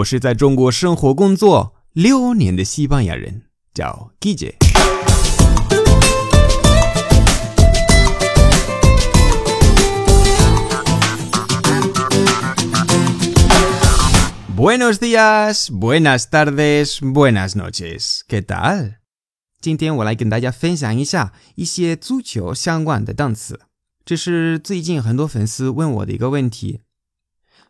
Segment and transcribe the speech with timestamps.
[0.00, 4.52] 我是在中国生活工作六年的西班牙人，叫 g i j i
[14.54, 18.96] Buenos días，buenas tardes，buenas noches，¿qué tal？
[19.62, 23.60] 今天我来跟大家分享一下一些足球相关的单词。
[24.04, 26.80] 这是最近很多粉丝问我的一个问题，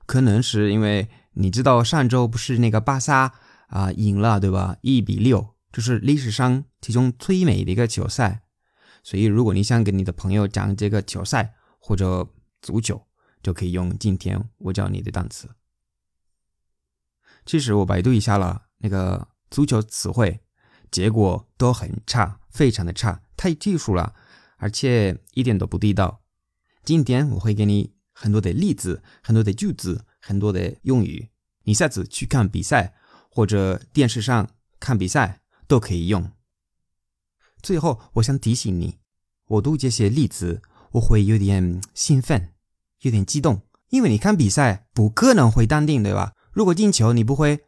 [0.07, 1.07] 可能是因为。
[1.39, 3.35] 你知道上周不是那个巴萨
[3.69, 4.77] 啊赢了对吧？
[4.81, 8.43] 一比六，就是历史上其中最美的一个球赛。
[9.03, 12.27] 所以如果你想跟你的朋友讲这个球赛或者
[12.63, 13.07] 足球，
[13.43, 15.49] 就可以用今天我教你的单词。
[17.45, 20.41] 其实我百度一下了那个足球词汇，
[20.91, 24.15] 结果都很差，非常的差，太技术了，
[24.57, 26.23] 而且一点都不地道。
[26.83, 30.07] 今天我会给你很多的例子，很多的句子。
[30.27, 31.29] 很多的用语，
[31.63, 32.97] 你下次去看比赛
[33.31, 36.33] 或者电视上看比赛都可以用。
[37.63, 38.99] 最后，我想提醒你，
[39.47, 40.63] 我读这些例子，
[40.95, 42.53] 我会有点兴奋，
[43.03, 46.33] 有点激动，因为你看比赛不可能会淡定，对吧？
[46.51, 47.61] 如果进球，你不会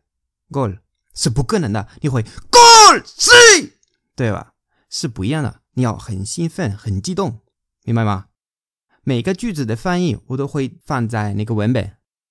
[0.51, 0.81] goal
[1.15, 3.31] 是不可能的，你会 goal s
[4.17, 4.55] 对吧？
[4.91, 7.39] 是不一样的，你要很兴奋，很激动，
[7.85, 8.27] 明白吗？
[9.05, 11.98] 每个句子的翻译我都会放在那个文本。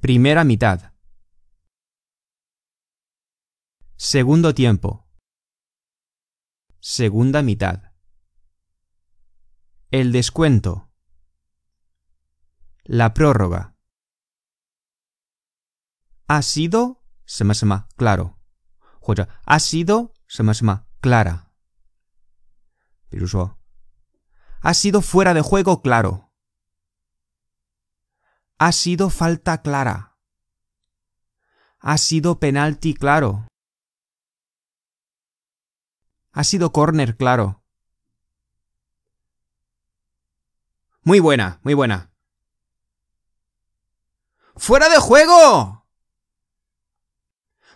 [0.00, 0.92] Primera mitad.
[3.96, 5.08] Segundo tiempo.
[6.78, 7.92] Segunda mitad.
[9.90, 10.92] El descuento.
[12.84, 13.74] La prórroga.
[16.28, 17.62] Ha sido, se más
[17.96, 18.38] claro.
[19.46, 21.52] ha sido, me más clara.
[24.62, 26.27] ha sido fuera de juego, claro.
[28.60, 30.16] Ha sido falta clara.
[31.78, 33.46] Ha sido penalti claro.
[36.32, 37.62] Ha sido córner claro.
[41.04, 42.10] Muy buena, muy buena.
[44.56, 45.86] ¡Fuera de juego!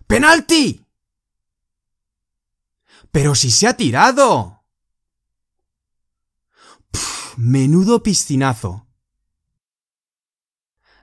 [0.08, 0.84] ¡Penalti!
[3.12, 4.64] Pero si se ha tirado.
[7.36, 8.88] menudo piscinazo.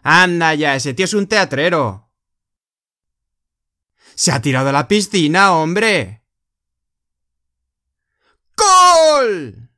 [0.03, 2.09] Anda ya, ese tío es un teatrero.
[4.15, 6.23] Se ha tirado a la piscina, hombre.
[8.55, 9.69] ¡Gol!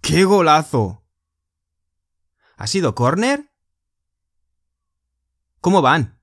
[0.00, 1.04] ¡Qué golazo!
[2.56, 3.50] ¿Ha sido córner?
[5.60, 6.21] ¿Cómo van?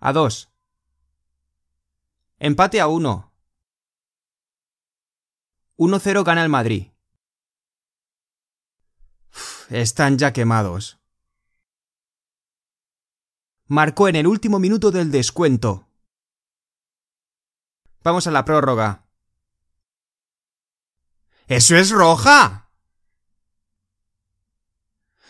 [0.00, 0.48] A dos.
[2.38, 3.32] Empate a uno.
[5.76, 6.92] 1-0 gana el Madrid.
[9.70, 10.98] están ya quemados.
[13.66, 15.88] Marcó en el último minuto del descuento.
[18.04, 19.04] Vamos a la prórroga.
[21.48, 22.70] ¡Eso es roja!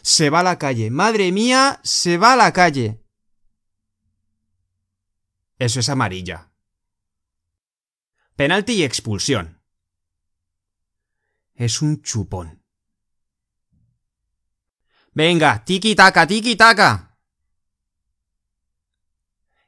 [0.02, 0.90] Se va a la calle.
[0.90, 3.02] Madre mía, se va a la calle.
[5.58, 6.52] Eso es amarilla.
[8.36, 9.60] Penalti y expulsión.
[11.54, 12.62] Es un chupón.
[15.12, 17.18] Venga, tiki taca, tiki taca.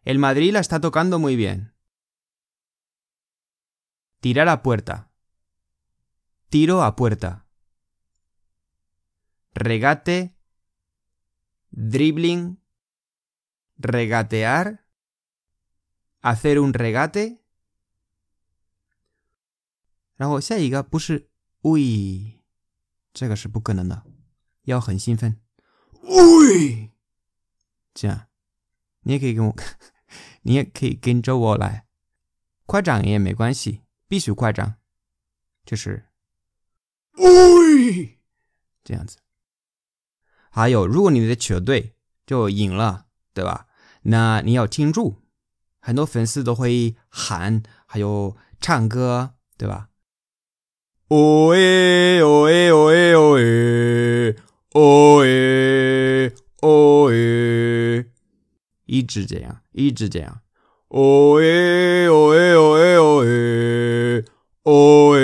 [0.03, 1.75] El Madrid la está tocando muy bien.
[4.21, 5.11] Tirar a puerta.
[6.51, 7.49] Tiro a puerta.
[9.55, 10.37] Regate.
[11.73, 12.63] Dribbling.
[13.79, 14.87] Regatear
[16.23, 17.39] hacer un regate，
[20.17, 21.31] 然后下一个不是
[21.63, 22.43] 喂，
[23.13, 24.05] 这个是不可能的，
[24.63, 25.41] 要很兴奋
[26.03, 26.89] u
[27.95, 28.27] 这样
[29.03, 29.55] 你也可以跟我，
[30.43, 31.87] 你也可以跟着我来，
[32.67, 34.77] 夸张也没关系，必须夸张，
[35.65, 36.07] 就是
[37.17, 37.25] u
[38.85, 39.19] 这样子。
[40.53, 41.95] 还有，如果你的球队
[42.27, 43.69] 就赢了，对吧？
[44.03, 45.17] 那你要挺住。
[45.81, 49.87] 很多粉丝都会喊，还有唱歌，对吧？
[51.09, 52.91] 哦哎哦哎哦
[53.37, 53.41] 哎
[54.75, 55.27] 哦哎
[56.61, 56.69] 哦
[57.11, 57.13] 哎哦哎，
[58.85, 60.43] 一直这样，一直这样。
[60.89, 62.95] 哦哎哦哎哦哎
[64.65, 64.71] 哦
[65.17, 65.19] 哎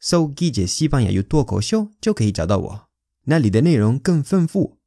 [0.00, 2.88] 搜“季 i 西班牙有脱口秀”就可以找到我，
[3.24, 4.78] 那里的内容更丰富。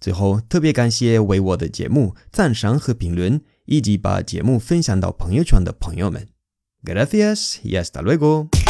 [0.00, 6.28] 最后，特别感谢为我的节目赞赏和评论，以及把节目分享到朋友圈的朋友们。
[6.82, 8.65] Gracias，yes，t a logo。